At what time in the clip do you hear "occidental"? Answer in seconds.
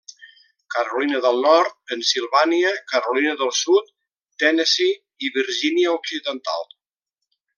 6.01-6.69